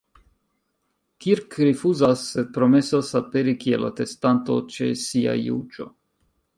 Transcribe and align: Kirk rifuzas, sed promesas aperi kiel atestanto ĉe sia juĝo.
Kirk 1.25 1.57
rifuzas, 1.67 2.23
sed 2.31 2.49
promesas 2.57 3.13
aperi 3.23 3.55
kiel 3.67 3.87
atestanto 3.93 4.61
ĉe 4.77 4.93
sia 5.07 5.41
juĝo. 5.47 5.93